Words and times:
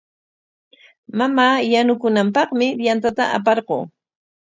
Mamaa 1.17 1.55
yanukunanpaqmi 1.71 2.67
yantata 2.85 3.23
aparquu. 3.37 3.77